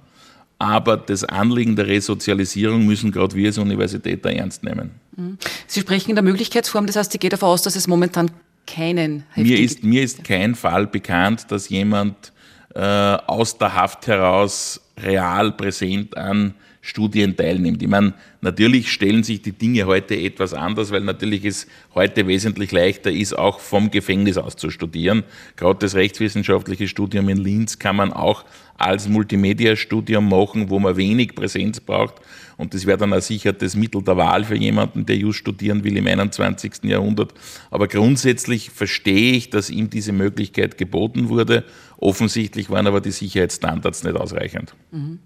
[0.58, 4.92] aber das Anliegen der Resozialisierung müssen gerade wir als Universität da ernst nehmen.
[5.18, 5.38] Mhm.
[5.68, 8.32] Sie sprechen in der Möglichkeitsform, das heißt, ich gehe davon aus, dass es momentan
[8.66, 12.34] keinen mir ist, mir ist kein Fall bekannt, dass jemand
[12.76, 16.54] aus der Haft heraus real präsent an
[16.88, 17.84] Studien teilnimmt.
[17.84, 22.72] Ich meine, natürlich stellen sich die Dinge heute etwas anders, weil natürlich es heute wesentlich
[22.72, 25.24] leichter ist, auch vom Gefängnis aus zu studieren.
[25.58, 28.46] Gerade das rechtswissenschaftliche Studium in Linz kann man auch
[28.78, 32.22] als Multimedia-Studium machen, wo man wenig Präsenz braucht.
[32.56, 35.84] Und das wäre dann auch sicher das Mittel der Wahl für jemanden, der just studieren
[35.84, 36.84] will im 21.
[36.84, 37.34] Jahrhundert.
[37.70, 41.66] Aber grundsätzlich verstehe ich, dass ihm diese Möglichkeit geboten wurde.
[41.98, 44.74] Offensichtlich waren aber die Sicherheitsstandards nicht ausreichend.
[44.92, 45.20] Mhm.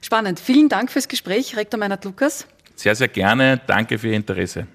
[0.00, 0.40] Spannend.
[0.40, 2.46] Vielen Dank fürs Gespräch, Rektor Meinert Lukas.
[2.76, 3.60] Sehr, sehr gerne.
[3.66, 4.66] Danke für Ihr Interesse.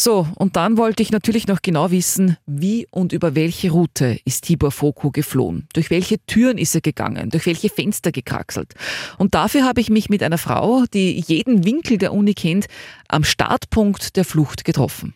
[0.00, 4.44] So, und dann wollte ich natürlich noch genau wissen, wie und über welche Route ist
[4.44, 5.66] Tibor Foko geflohen?
[5.72, 7.30] Durch welche Türen ist er gegangen?
[7.30, 8.74] Durch welche Fenster gekraxelt?
[9.16, 12.66] Und dafür habe ich mich mit einer Frau, die jeden Winkel der Uni kennt,
[13.08, 15.14] am Startpunkt der Flucht getroffen.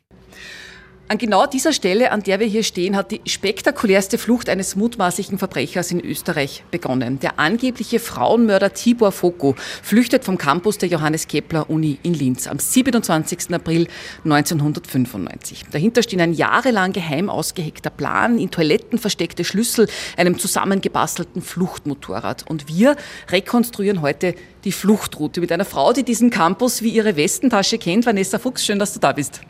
[1.08, 5.36] An genau dieser Stelle, an der wir hier stehen, hat die spektakulärste Flucht eines mutmaßlichen
[5.36, 7.18] Verbrechers in Österreich begonnen.
[7.18, 12.58] Der angebliche Frauenmörder Tibor Foko flüchtet vom Campus der Johannes Kepler Uni in Linz am
[12.58, 13.52] 27.
[13.52, 13.88] April
[14.24, 15.64] 1995.
[15.70, 22.48] Dahinter stehen ein jahrelang geheim ausgeheckter Plan, in Toiletten versteckte Schlüssel, einem zusammengebastelten Fluchtmotorrad.
[22.48, 22.96] Und wir
[23.28, 24.34] rekonstruieren heute
[24.64, 28.06] die Fluchtroute mit einer Frau, die diesen Campus wie ihre Westentasche kennt.
[28.06, 29.42] Vanessa Fuchs, schön, dass du da bist.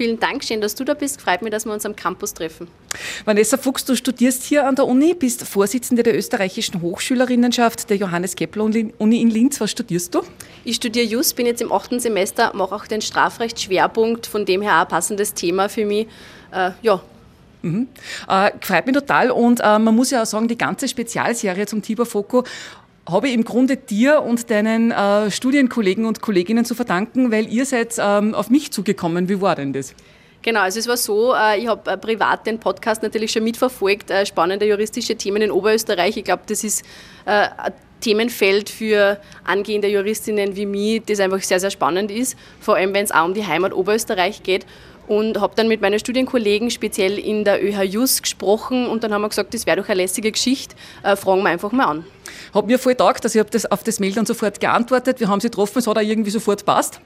[0.00, 1.20] Vielen Dank, schön, dass du da bist.
[1.20, 2.68] Freut mich, dass wir uns am Campus treffen.
[3.26, 8.34] Vanessa Fuchs, du studierst hier an der Uni, bist Vorsitzende der österreichischen Hochschülerinnenschaft der Johannes
[8.34, 9.60] Kepler Uni in Linz.
[9.60, 10.22] Was studierst du?
[10.64, 14.76] Ich studiere Just, bin jetzt im achten Semester, mache auch den Strafrechtsschwerpunkt, von dem her
[14.76, 16.06] auch ein passendes Thema für mich.
[16.50, 17.02] Äh, ja,
[17.62, 17.88] Mhm.
[18.26, 21.82] Äh, freut mich total und äh, man muss ja auch sagen, die ganze Spezialserie zum
[21.82, 22.44] Tibor Foko
[23.08, 27.64] habe ich im Grunde dir und deinen äh, Studienkollegen und Kolleginnen zu verdanken, weil ihr
[27.64, 29.28] seid ähm, auf mich zugekommen.
[29.28, 29.94] Wie war denn das?
[30.42, 34.10] Genau, also es war so, äh, ich habe äh, privat den Podcast natürlich schon mitverfolgt,
[34.10, 36.16] äh, spannende juristische Themen in Oberösterreich.
[36.16, 36.84] Ich glaube, das ist
[37.26, 42.94] ein Themenfeld für angehende Juristinnen wie mich, das einfach sehr, sehr spannend ist, vor allem
[42.94, 44.64] wenn es auch um die Heimat Oberösterreich geht
[45.10, 49.28] und habe dann mit meinen Studienkollegen speziell in der ÖHJUS gesprochen und dann haben wir
[49.28, 52.04] gesagt, das wäre doch eine lässige Geschichte, äh, fragen wir einfach mal an.
[52.54, 55.18] Hat mir voll taugt, dass ich habe das auf das Mail dann sofort geantwortet.
[55.18, 57.00] Wir haben sie getroffen, es hat auch irgendwie sofort passt.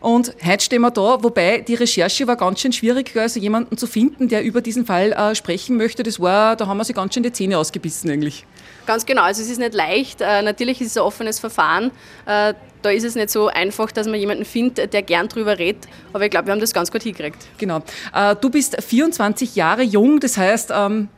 [0.00, 3.86] Und heute stehen wir da, wobei die Recherche war ganz schön schwierig, also jemanden zu
[3.86, 6.02] finden, der über diesen Fall äh, sprechen möchte.
[6.02, 8.44] Das war, da haben wir sich ganz schön die Zähne ausgebissen eigentlich.
[8.86, 10.20] Ganz genau, also es ist nicht leicht.
[10.20, 11.92] Äh, natürlich ist es ein offenes Verfahren.
[12.26, 15.86] Äh, da ist es nicht so einfach, dass man jemanden findet, der gern drüber redet.
[16.12, 17.38] Aber ich glaube, wir haben das ganz gut hingekriegt.
[17.58, 17.82] Genau.
[18.14, 21.08] Äh, du bist 24 Jahre jung, das heißt, ähm,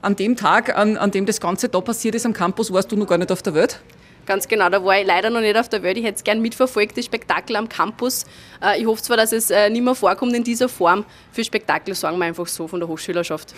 [0.00, 2.96] an dem Tag, an, an dem das Ganze da passiert ist am Campus, warst du
[2.96, 3.80] noch gar nicht auf der Welt?
[4.26, 5.96] Ganz genau, da war ich leider noch nicht auf der Welt.
[5.96, 8.26] Ich hätte es gern mitverfolgt, das Spektakel am Campus.
[8.62, 11.04] Äh, ich hoffe zwar, dass es nicht mehr vorkommt in dieser Form.
[11.32, 13.54] Für Spektakel sagen wir einfach so von der Hochschülerschaft.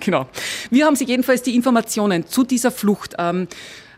[0.00, 0.26] Genau.
[0.70, 3.48] Wir haben Sie jedenfalls die Informationen zu dieser Flucht ähm,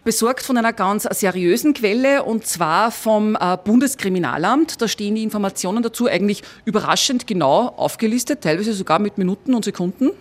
[0.06, 4.80] besorgt von einer ganz seriösen Quelle und zwar vom äh, Bundeskriminalamt.
[4.80, 10.12] Da stehen die Informationen dazu eigentlich überraschend genau aufgelistet, teilweise sogar mit Minuten und Sekunden.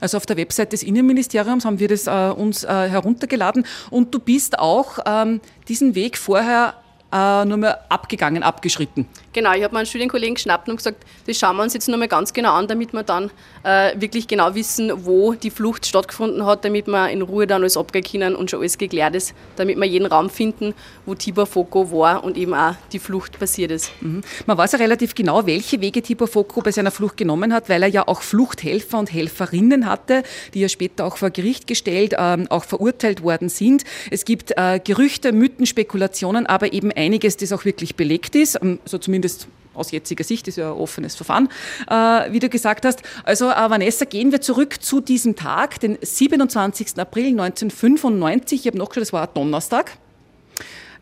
[0.00, 4.18] Also auf der Website des Innenministeriums haben wir das äh, uns äh, heruntergeladen und du
[4.18, 6.74] bist auch ähm, diesen Weg vorher
[7.12, 9.06] äh, nur mal abgegangen, abgeschritten.
[9.36, 12.08] Genau, ich habe meinen Studienkollegen geschnappt und gesagt, das schauen wir uns jetzt nur mal
[12.08, 13.30] ganz genau an, damit wir dann
[13.64, 17.76] äh, wirklich genau wissen, wo die Flucht stattgefunden hat, damit wir in Ruhe dann alles
[17.76, 20.72] abgehen können und schon alles geklärt ist, damit wir jeden Raum finden,
[21.04, 23.90] wo Tibor Foko war und eben auch die Flucht passiert ist.
[24.00, 24.22] Mhm.
[24.46, 27.82] Man weiß ja relativ genau, welche Wege Tibor Foko bei seiner Flucht genommen hat, weil
[27.82, 30.22] er ja auch Fluchthelfer und Helferinnen hatte,
[30.54, 33.84] die ja später auch vor Gericht gestellt, ähm, auch verurteilt worden sind.
[34.10, 38.78] Es gibt äh, Gerüchte, Mythen, Spekulationen, aber eben einiges, das auch wirklich belegt ist, ähm,
[38.86, 41.50] so zumindest zumindest aus jetziger Sicht, ist ja ein offenes Verfahren,
[41.90, 43.02] äh, wie du gesagt hast.
[43.24, 46.98] Also äh, Vanessa, gehen wir zurück zu diesem Tag, den 27.
[46.98, 48.60] April 1995.
[48.60, 49.98] Ich habe noch das war ein Donnerstag.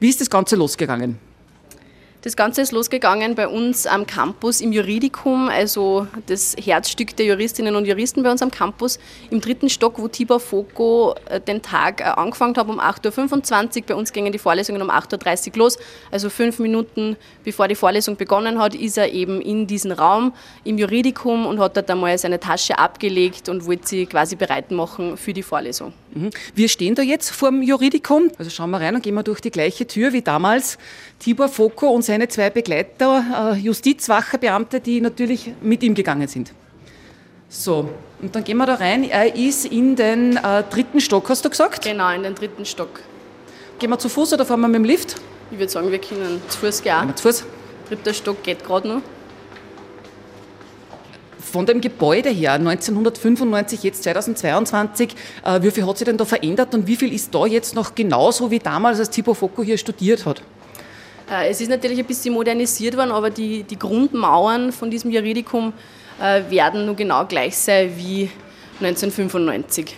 [0.01, 1.19] Wie ist das Ganze losgegangen?
[2.25, 7.77] Das Ganze ist losgegangen bei uns am Campus im Juridikum, also das Herzstück der Juristinnen
[7.77, 12.01] und Juristen bei uns am Campus, im dritten Stock, wo Tibor Foko äh, den Tag
[12.01, 13.83] äh, angefangen hat um 8.25 Uhr.
[13.89, 15.77] Bei uns gingen die Vorlesungen um 8.30 Uhr los.
[16.11, 20.33] Also fünf Minuten bevor die Vorlesung begonnen hat, ist er eben in diesen Raum
[20.65, 25.19] im Juridikum und hat dort einmal seine Tasche abgelegt und wollte sie quasi bereit machen
[25.19, 25.93] für die Vorlesung.
[26.55, 28.31] Wir stehen da jetzt vor dem Juridikum.
[28.39, 30.79] Also schauen wir rein und gehen wir durch die gleiche Tür wie damals.
[31.19, 36.53] Tibor Foko und seine zwei Begleiter, äh, Justizwachebeamte, die natürlich mit ihm gegangen sind.
[37.49, 37.89] So,
[38.21, 39.05] und dann gehen wir da rein.
[39.05, 41.85] Er ist in den äh, dritten Stock, hast du gesagt?
[41.85, 43.01] Genau, in den dritten Stock.
[43.79, 45.17] Gehen wir zu Fuß oder fahren wir mit dem Lift?
[45.51, 46.99] Ich würde sagen, wir können zu Fuß gehen.
[46.99, 47.45] Gehen wir zu Fuß.
[47.89, 49.03] Dritter Stock geht gerade noch.
[51.55, 55.15] Von dem Gebäude her, 1995, jetzt 2022,
[55.45, 57.95] äh, wie viel hat sich denn da verändert und wie viel ist da jetzt noch
[57.95, 60.43] genauso wie damals, als Tibor Foko hier studiert hat?
[61.31, 65.73] Äh, es ist natürlich ein bisschen modernisiert worden, aber die, die Grundmauern von diesem Juridikum
[66.21, 68.29] äh, werden nur genau gleich sein wie
[68.81, 69.95] 1995.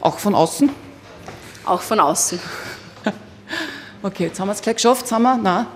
[0.00, 0.70] Auch von außen?
[1.66, 2.40] Auch von außen.
[4.00, 5.08] Okay, jetzt haben wir es gleich geschafft.
[5.08, 5.36] Sind wir?
[5.36, 5.66] Nein.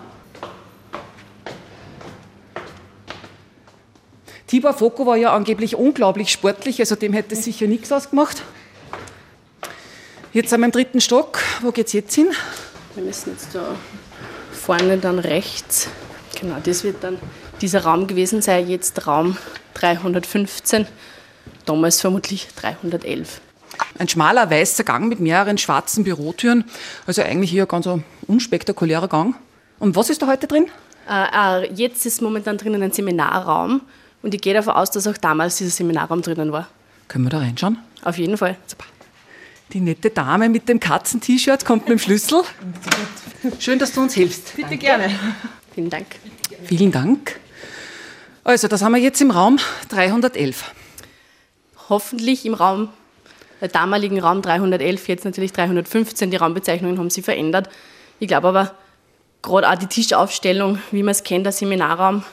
[4.52, 8.42] Tibor Foko war ja angeblich unglaublich sportlich, also dem hätte es sicher nichts ausgemacht.
[10.34, 11.38] Jetzt sind wir im dritten Stock.
[11.62, 12.28] Wo geht's jetzt hin?
[12.94, 13.74] Wir müssen jetzt da
[14.52, 15.88] vorne dann rechts.
[16.38, 17.16] Genau, das wird dann
[17.62, 19.38] dieser Raum gewesen sein, jetzt Raum
[19.72, 20.86] 315,
[21.64, 23.40] damals vermutlich 311.
[23.98, 26.64] Ein schmaler weißer Gang mit mehreren schwarzen Bürotüren.
[27.06, 29.34] Also eigentlich hier ein ganz ein unspektakulärer Gang.
[29.78, 30.66] Und was ist da heute drin?
[31.08, 33.80] Äh, äh, jetzt ist momentan drinnen ein Seminarraum
[34.22, 36.68] und ich gehe davon aus, dass auch damals dieser Seminarraum drinnen war.
[37.08, 37.78] Können wir da reinschauen?
[38.04, 38.56] Auf jeden Fall.
[38.66, 38.84] Super.
[39.72, 42.42] Die nette Dame mit dem Katzen-T-Shirt kommt mit dem Schlüssel.
[43.58, 44.54] Schön, dass du uns hilfst.
[44.56, 45.10] Bitte gerne.
[45.74, 46.06] Vielen Dank.
[46.64, 47.40] Vielen Dank.
[48.44, 49.58] Also, das haben wir jetzt im Raum
[49.88, 50.72] 311.
[51.88, 52.90] Hoffentlich im Raum,
[53.60, 56.30] der damaligen Raum 311, jetzt natürlich 315.
[56.30, 57.70] Die Raumbezeichnungen haben sich verändert.
[58.18, 58.74] Ich glaube aber,
[59.40, 62.24] gerade auch die Tischaufstellung, wie man es kennt, der Seminarraum,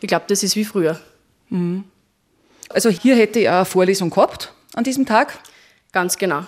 [0.00, 1.00] ich glaube, das ist wie früher.
[2.70, 5.38] Also hier hätte er eine Vorlesung gehabt an diesem Tag
[5.92, 6.42] Ganz genau.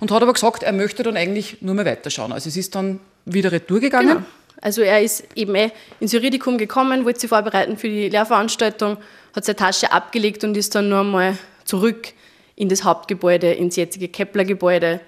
[0.00, 2.32] und hat aber gesagt, er möchte dann eigentlich nur mehr weiterschauen.
[2.32, 4.08] Also es ist dann wieder retour gegangen.
[4.08, 4.22] Genau.
[4.60, 8.96] Also er ist eben eh ins Juridikum gekommen, wollte sich vorbereiten für die Lehrveranstaltung,
[9.34, 12.08] hat seine Tasche abgelegt und ist dann nur einmal zurück
[12.56, 15.00] in das Hauptgebäude, ins jetzige Kepler-Gebäude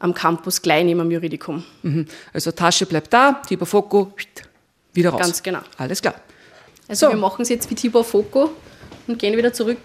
[0.00, 1.64] am Campus neben dem Juridikum.
[1.82, 2.06] Mhm.
[2.32, 4.12] Also Tasche bleibt da, Tibor Foko
[4.92, 5.20] wieder raus.
[5.20, 5.60] Ganz genau.
[5.78, 6.16] Alles klar.
[6.88, 7.12] Also So.
[7.12, 8.50] wir machen es jetzt wie Tibor Foko
[9.06, 9.78] und gehen wieder zurück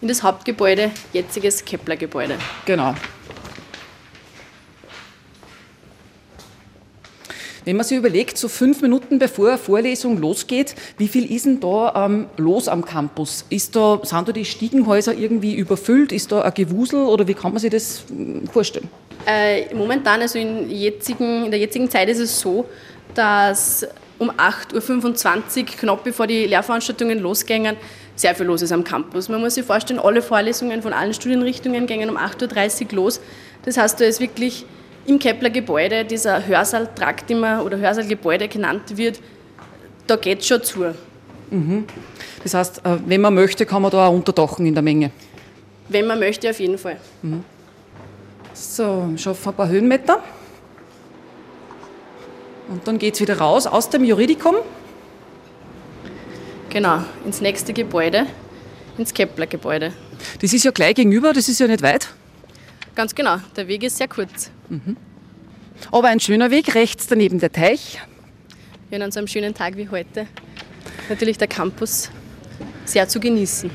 [0.00, 2.36] in das Hauptgebäude, jetziges Kepler-Gebäude.
[2.66, 2.94] Genau.
[7.64, 11.60] Wenn man sich überlegt, so fünf Minuten bevor eine Vorlesung losgeht, wie viel ist denn
[11.60, 13.44] da ähm, los am Campus?
[13.50, 16.10] Ist da, sind da die Stiegenhäuser irgendwie überfüllt?
[16.10, 18.88] Ist da ein Gewusel oder wie kann man sich das mm, vorstellen?
[19.26, 22.64] Äh, momentan, also in, jetzigen, in der jetzigen Zeit ist es so,
[23.14, 23.86] dass
[24.18, 27.76] um 8.25 Uhr, knapp bevor die Lehrveranstaltungen losgingen,
[28.16, 29.28] sehr viel los ist am Campus.
[29.28, 33.20] Man muss sich vorstellen, alle Vorlesungen von allen Studienrichtungen gingen um 8.30 Uhr los.
[33.64, 34.66] Das heißt, da ist wirklich
[35.06, 39.20] im Kepler-Gebäude dieser Hörsaal-Trakt immer oder Hörsaalgebäude genannt wird,
[40.06, 40.94] da geht es schon zu.
[42.42, 45.10] Das heißt, äh, wenn man möchte, kann man da auch untertauchen in der Menge.
[45.88, 46.96] Wenn man möchte, auf jeden Fall.
[48.54, 50.22] So, schaffen ein paar Höhenmeter.
[52.68, 54.56] Und dann geht es wieder raus aus dem Juridikum.
[56.72, 58.26] Genau, ins nächste Gebäude,
[58.96, 59.92] ins Kepler-Gebäude.
[60.40, 62.08] Das ist ja gleich gegenüber, das ist ja nicht weit.
[62.94, 64.50] Ganz genau, der Weg ist sehr kurz.
[65.90, 68.00] Aber ein schöner Weg, rechts daneben der Teich.
[68.88, 70.26] Hier an so einem schönen Tag wie heute
[71.10, 72.10] natürlich der Campus
[72.86, 73.70] sehr zu genießen.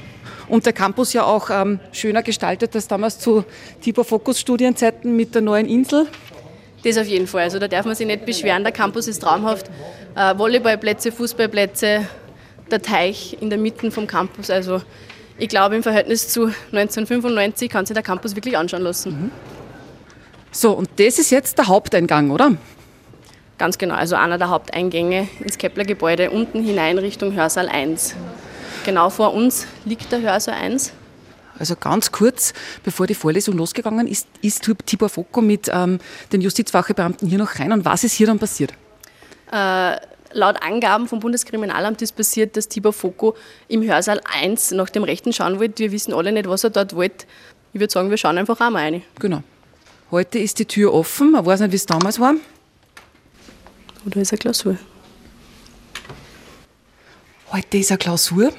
[0.48, 3.46] Und der Campus ja auch ähm, schöner gestaltet als damals zu
[3.80, 6.08] Tibor Fokus Studienzeiten mit der neuen Insel.
[6.84, 7.44] Das auf jeden Fall.
[7.44, 8.64] Also da darf man sich nicht beschweren.
[8.64, 9.70] Der Campus ist traumhaft.
[10.16, 12.08] Äh, Volleyballplätze, Fußballplätze,
[12.72, 14.50] der Teich in der Mitte vom Campus.
[14.50, 14.82] Also
[15.38, 19.32] ich glaube, im Verhältnis zu 1995 kann sich der Campus wirklich anschauen lassen.
[20.52, 22.56] So, und das ist jetzt der Haupteingang, oder?
[23.58, 23.96] Ganz genau.
[23.96, 28.16] Also einer der Haupteingänge ins Kepler-Gebäude, unten hinein Richtung Hörsaal 1.
[28.86, 30.94] Genau vor uns liegt der Hörsaal 1.
[31.60, 32.54] Also ganz kurz,
[32.84, 36.00] bevor die Vorlesung losgegangen ist, ist Tibor Foko mit ähm,
[36.32, 37.72] den Justizwachebeamten hier noch rein.
[37.72, 38.74] Und was ist hier dann passiert?
[40.34, 43.36] Laut Angaben vom Bundeskriminalamt ist passiert, dass Tibor Foko
[43.68, 45.84] im Hörsaal 1 nach dem Rechten schauen wollte.
[45.84, 47.26] Wir wissen alle nicht, was er dort wollte.
[47.74, 49.04] Ich würde sagen, wir schauen einfach auch mal rein.
[49.20, 49.44] Genau.
[50.12, 51.32] Heute ist die Tür offen.
[51.32, 52.34] Man weiß nicht, wie es damals war.
[54.06, 54.78] Oder ist eine Klausur?
[57.52, 58.52] Heute ist eine Klausur.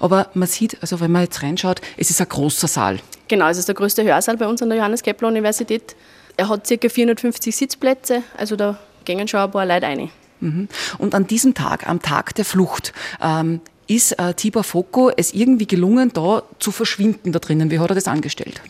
[0.00, 3.00] Aber man sieht, also wenn man jetzt reinschaut, es ist ein großer Saal.
[3.28, 5.94] Genau, es ist der größte Hörsaal bei uns an der Johannes Kepler Universität.
[6.36, 6.88] Er hat ca.
[6.88, 10.10] 450 Sitzplätze, also da gehen schon ein paar Leute rein.
[10.98, 15.66] Und an diesem Tag, am Tag der Flucht, ähm, ist äh, Tibor Foko es irgendwie
[15.66, 17.70] gelungen, da zu verschwinden da drinnen.
[17.70, 18.60] Wie hat er das angestellt?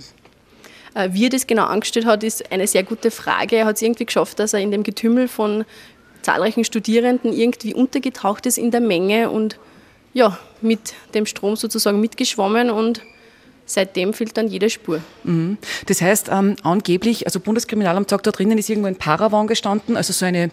[0.95, 3.57] Äh, wie er das genau angestellt hat, ist eine sehr gute Frage.
[3.57, 5.65] Er hat es irgendwie geschafft, dass er in dem Getümmel von
[6.21, 9.59] zahlreichen Studierenden irgendwie untergetaucht ist in der Menge und
[10.13, 13.01] ja, mit dem Strom sozusagen mitgeschwommen und
[13.67, 15.01] seitdem fehlt dann jede Spur.
[15.25, 15.59] Mhm.
[15.87, 20.13] Das heißt, ähm, angeblich, also Bundeskriminalamt sagt, da drinnen ist irgendwo ein Paravan gestanden, also
[20.13, 20.51] so eine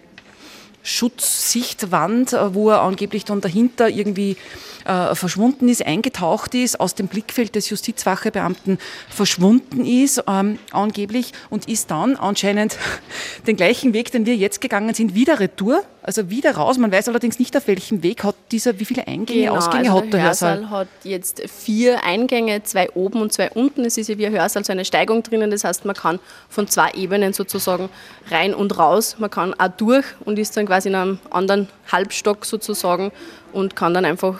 [0.83, 4.37] Schutzsichtwand, äh, wo er angeblich dann dahinter irgendwie
[4.85, 11.67] äh, verschwunden ist, eingetaucht ist, aus dem Blickfeld des Justizwachebeamten verschwunden ist, ähm, angeblich, und
[11.67, 12.77] ist dann anscheinend
[13.47, 16.79] den gleichen Weg, den wir jetzt gegangen sind, wieder retour, also wieder raus.
[16.79, 20.01] Man weiß allerdings nicht, auf welchem Weg hat dieser, wie viele Eingänge, genau, Ausgänge also
[20.01, 20.59] hat der, Hörsaal?
[20.61, 23.85] Hörsaal hat jetzt vier Eingänge, zwei oben und zwei unten.
[23.85, 26.19] Es ist ja wie ein Hörsaal so eine Steigung drinnen, das heißt, man kann
[26.49, 27.89] von zwei Ebenen sozusagen
[28.31, 29.17] rein und raus.
[29.19, 33.11] Man kann auch durch und ist dann quasi in einem anderen Halbstock sozusagen
[33.53, 34.39] und kann dann einfach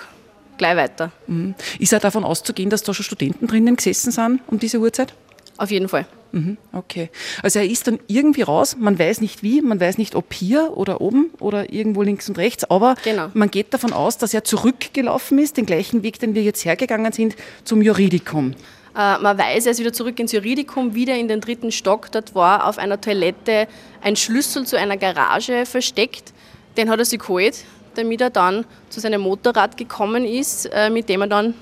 [0.57, 1.11] gleich weiter.
[1.27, 1.53] Mhm.
[1.77, 5.13] Ist er davon auszugehen, dass da schon Studenten drinnen gesessen sind um diese Uhrzeit?
[5.57, 6.07] Auf jeden Fall.
[6.31, 7.09] Mhm, okay.
[7.41, 10.77] Also er ist dann irgendwie raus, man weiß nicht wie, man weiß nicht ob hier
[10.77, 13.29] oder oben oder irgendwo links und rechts, aber genau.
[13.33, 17.11] man geht davon aus, dass er zurückgelaufen ist, den gleichen Weg, den wir jetzt hergegangen
[17.11, 18.51] sind, zum Juridikum.
[18.95, 22.11] Äh, man weiß, er ist wieder zurück ins Juridikum, wieder in den dritten Stock.
[22.11, 23.67] Dort war auf einer Toilette
[24.01, 26.33] ein Schlüssel zu einer Garage versteckt.
[26.77, 27.65] Den hat er sich geholt
[27.95, 31.53] damit er dann zu seinem Motorrad gekommen ist, äh, mit dem er dann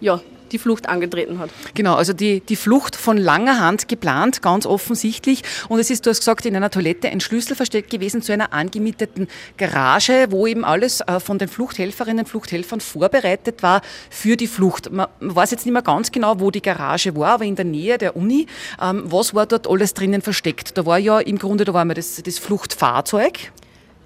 [0.00, 0.20] ja,
[0.54, 1.50] die Flucht angetreten hat.
[1.74, 5.42] Genau, also die, die Flucht von langer Hand geplant, ganz offensichtlich.
[5.68, 8.52] Und es ist, du hast gesagt, in einer Toilette ein Schlüssel versteckt gewesen zu einer
[8.52, 14.46] angemieteten Garage, wo eben alles äh, von den Fluchthelferinnen und Fluchthelfern vorbereitet war für die
[14.46, 14.90] Flucht.
[14.92, 17.98] Man weiß jetzt nicht mehr ganz genau, wo die Garage war, aber in der Nähe
[17.98, 18.46] der Uni.
[18.80, 20.78] Ähm, was war dort alles drinnen versteckt?
[20.78, 23.50] Da war ja im Grunde, da war mal das, das Fluchtfahrzeug.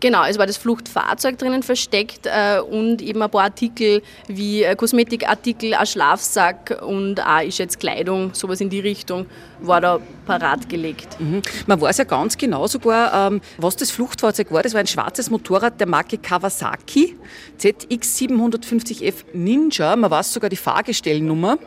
[0.00, 4.76] Genau, es war das Fluchtfahrzeug drinnen versteckt äh, und eben ein paar Artikel wie äh,
[4.76, 9.26] Kosmetikartikel, ein Schlafsack und auch ist jetzt Kleidung, sowas in die Richtung,
[9.60, 11.18] war da parat gelegt.
[11.20, 11.42] Mhm.
[11.66, 14.62] Man weiß ja ganz genau sogar, ähm, was das Fluchtfahrzeug war.
[14.62, 17.16] Das war ein schwarzes Motorrad der Marke Kawasaki,
[17.60, 19.96] ZX750F Ninja.
[19.96, 21.58] Man weiß sogar die Fahrgestellnummer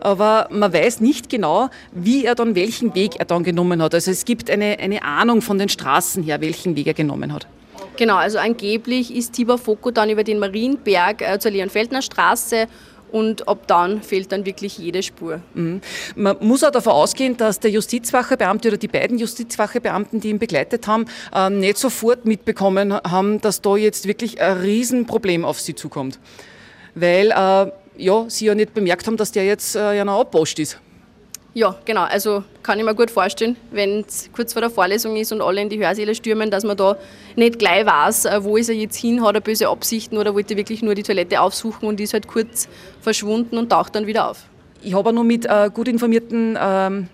[0.00, 3.94] aber man weiß nicht genau, wie er dann welchen Weg er dann genommen hat.
[3.94, 7.46] Also es gibt eine, eine Ahnung von den Straßen her, welchen Weg er genommen hat.
[7.96, 12.66] Genau, also angeblich ist Tibor Foko dann über den Marienberg äh, zur Leonfeldner Straße
[13.14, 15.40] und ab dann fehlt dann wirklich jede Spur.
[15.54, 15.80] Mhm.
[16.16, 20.88] Man muss auch davon ausgehen, dass der Justizwachebeamte oder die beiden Justizwachebeamten, die ihn begleitet
[20.88, 26.18] haben, äh, nicht sofort mitbekommen haben, dass da jetzt wirklich ein Riesenproblem auf sie zukommt.
[26.96, 30.58] Weil äh, ja, sie ja nicht bemerkt haben, dass der jetzt äh, ja noch abposcht
[30.58, 30.80] ist.
[31.54, 32.02] Ja, genau.
[32.02, 35.62] Also kann ich mir gut vorstellen, wenn es kurz vor der Vorlesung ist und alle
[35.62, 36.96] in die Hörsäle stürmen, dass man da
[37.36, 40.56] nicht gleich weiß, äh, wo ist er jetzt hin, hat er böse Absichten oder wollte
[40.56, 42.68] wirklich nur die Toilette aufsuchen und ist halt kurz
[43.00, 44.46] verschwunden und taucht dann wieder auf.
[44.82, 47.08] Ich habe nur mit äh, gut informierten ähm,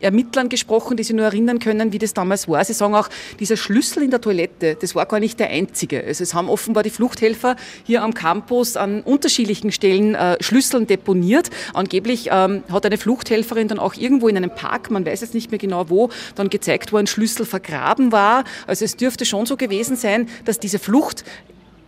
[0.00, 2.64] Ermittlern gesprochen, die sich nur erinnern können, wie das damals war.
[2.64, 3.08] Sie sagen auch,
[3.38, 6.02] dieser Schlüssel in der Toilette, das war gar nicht der einzige.
[6.04, 11.50] Also es haben offenbar die Fluchthelfer hier am Campus an unterschiedlichen Stellen äh, Schlüsseln deponiert.
[11.74, 15.50] Angeblich ähm, hat eine Fluchthelferin dann auch irgendwo in einem Park, man weiß jetzt nicht
[15.50, 18.44] mehr genau wo, dann gezeigt, wo ein Schlüssel vergraben war.
[18.66, 21.24] Also es dürfte schon so gewesen sein, dass diese Flucht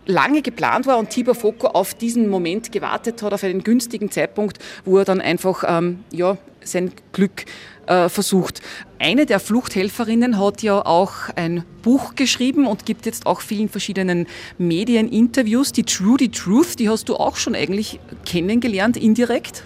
[0.05, 4.59] lange geplant war und Tibor Foko auf diesen Moment gewartet hat, auf einen günstigen Zeitpunkt,
[4.85, 7.45] wo er dann einfach ähm, ja, sein Glück
[7.87, 8.61] äh, versucht.
[8.99, 14.27] Eine der Fluchthelferinnen hat ja auch ein Buch geschrieben und gibt jetzt auch vielen verschiedenen
[14.57, 15.71] Medien Interviews.
[15.71, 19.63] Die Trudy Truth, die hast du auch schon eigentlich kennengelernt, indirekt?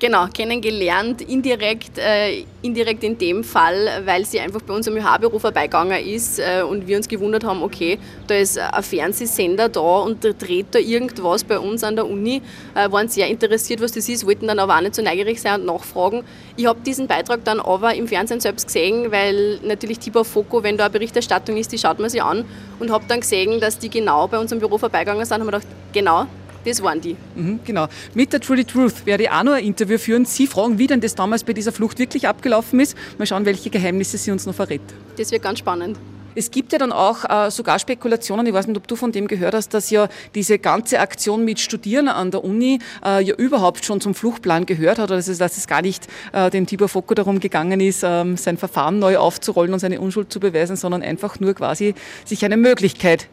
[0.00, 5.38] Genau, kennengelernt, indirekt, äh, indirekt in dem Fall, weil sie einfach bei uns am ÖH-Büro
[5.38, 10.24] vorbeigegangen ist äh, und wir uns gewundert haben, okay, da ist ein Fernsehsender da und
[10.38, 12.40] dreht da irgendwas bei uns an der Uni,
[12.74, 15.60] äh, waren sehr interessiert, was das ist, wollten dann aber auch nicht so neugierig sein
[15.60, 16.24] und nachfragen.
[16.56, 20.78] Ich habe diesen Beitrag dann aber im Fernsehen selbst gesehen, weil natürlich Tibor Foko, wenn
[20.78, 22.46] da eine Berichterstattung ist, die schaut man sich an
[22.78, 25.58] und habe dann gesehen, dass die genau bei uns am Büro vorbeigegangen sind, haben wir
[25.58, 26.26] gedacht, genau,
[26.64, 27.16] das waren die.
[27.34, 27.86] Mhm, genau.
[28.14, 30.24] Mit der Trudy Truth werde ich auch noch ein Interview führen.
[30.24, 32.96] Sie fragen, wie denn das damals bei dieser Flucht wirklich abgelaufen ist.
[33.18, 34.82] Mal schauen, welche Geheimnisse sie uns noch verrät.
[35.16, 35.98] Das wird ganz spannend.
[36.34, 39.26] Es gibt ja dann auch äh, sogar Spekulationen, ich weiß nicht, ob du von dem
[39.26, 43.84] gehört hast, dass ja diese ganze Aktion mit Studieren an der Uni äh, ja überhaupt
[43.84, 47.40] schon zum Fluchtplan gehört hat, also dass es gar nicht äh, dem Tibor Foko darum
[47.40, 51.54] gegangen ist, ähm, sein Verfahren neu aufzurollen und seine Unschuld zu beweisen, sondern einfach nur
[51.54, 53.26] quasi sich eine Möglichkeit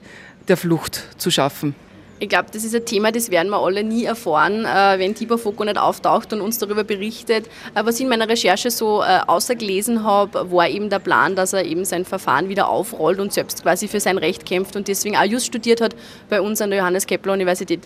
[0.48, 1.76] der Flucht zu schaffen.
[2.20, 5.38] Ich glaube, das ist ein Thema, das werden wir alle nie erfahren, äh, wenn Tibor
[5.38, 7.46] Foko nicht auftaucht und uns darüber berichtet.
[7.76, 11.54] Äh, was ich in meiner Recherche so äh, außergelesen habe, war eben der Plan, dass
[11.54, 15.16] er eben sein Verfahren wieder aufrollt und selbst quasi für sein Recht kämpft und deswegen
[15.16, 15.96] auch just studiert hat
[16.28, 17.82] bei uns an der Johannes Kepler Universität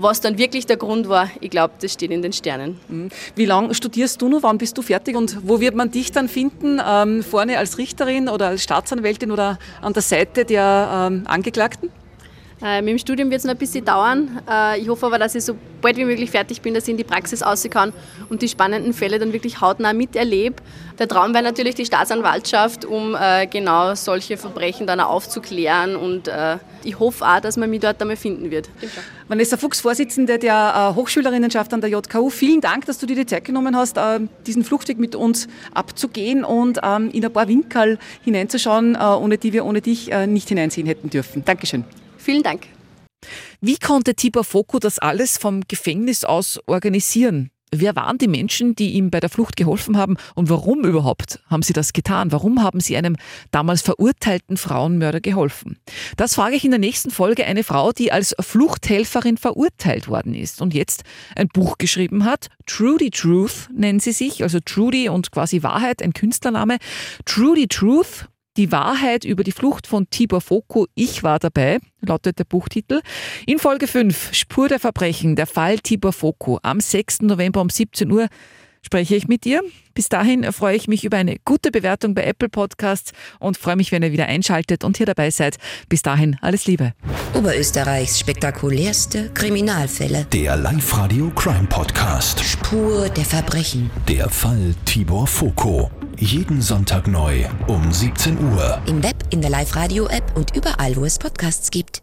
[0.00, 2.78] was dann wirklich der Grund war, ich glaube, das steht in den Sternen.
[2.88, 3.08] Mhm.
[3.34, 4.44] Wie lange studierst du noch?
[4.44, 6.80] Wann bist du fertig und wo wird man dich dann finden?
[6.86, 11.90] Ähm, vorne als Richterin oder als Staatsanwältin oder an der Seite der ähm, Angeklagten?
[12.62, 14.42] Äh, mit dem Studium wird es noch ein bisschen dauern.
[14.50, 16.96] Äh, ich hoffe aber, dass ich so bald wie möglich fertig bin, dass ich in
[16.96, 17.92] die Praxis raus kann
[18.28, 20.56] und die spannenden Fälle dann wirklich hautnah miterlebe.
[20.98, 26.28] Der Traum wäre natürlich die Staatsanwaltschaft, um äh, genau solche Verbrechen dann auch aufzuklären und
[26.28, 28.68] äh, ich hoffe auch, dass man mich dort einmal finden wird.
[29.28, 33.26] Vanessa Fuchs, Vorsitzende der äh, Hochschülerinnenschaft an der JKU, vielen Dank, dass du dir die
[33.26, 37.98] Zeit genommen hast, äh, diesen Fluchtweg mit uns abzugehen und ähm, in ein paar Winkel
[38.24, 41.44] hineinzuschauen, ohne die wir ohne dich nicht hineinsehen hätten dürfen.
[41.44, 41.84] Dankeschön.
[42.18, 42.66] Vielen Dank.
[43.60, 47.50] Wie konnte Tibor Foko das alles vom Gefängnis aus organisieren?
[47.70, 51.62] Wer waren die Menschen, die ihm bei der Flucht geholfen haben und warum überhaupt haben
[51.62, 52.32] sie das getan?
[52.32, 53.16] Warum haben sie einem
[53.50, 55.78] damals verurteilten Frauenmörder geholfen?
[56.16, 60.62] Das frage ich in der nächsten Folge eine Frau, die als Fluchthelferin verurteilt worden ist
[60.62, 61.02] und jetzt
[61.36, 62.48] ein Buch geschrieben hat.
[62.64, 66.78] Trudy Truth nennen sie sich, also Trudy und quasi Wahrheit, ein Künstlername.
[67.26, 68.28] Trudy Truth
[68.58, 73.00] die Wahrheit über die Flucht von Tibor Foko, ich war dabei, lautet der Buchtitel.
[73.46, 76.58] In Folge 5, Spur der Verbrechen, der Fall Tibor Foko.
[76.62, 77.22] Am 6.
[77.22, 78.26] November um 17 Uhr
[78.82, 79.62] spreche ich mit dir.
[79.94, 83.90] Bis dahin freue ich mich über eine gute Bewertung bei Apple Podcasts und freue mich,
[83.90, 85.56] wenn ihr wieder einschaltet und hier dabei seid.
[85.88, 86.92] Bis dahin, alles Liebe.
[87.34, 90.26] Oberösterreichs spektakulärste Kriminalfälle.
[90.32, 92.40] Der Live-Radio Crime Podcast.
[92.44, 93.90] Spur der Verbrechen.
[94.08, 95.90] Der Fall Tibor Foko.
[96.16, 98.82] Jeden Sonntag neu um 17 Uhr.
[98.86, 102.02] Im Web, in der Live-Radio-App und überall, wo es Podcasts gibt.